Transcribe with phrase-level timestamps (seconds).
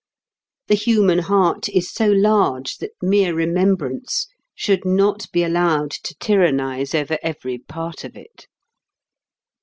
[0.65, 6.95] The human heart is so large that mere remembrance should not be allowed to tyrannize
[6.95, 8.47] over every part of it.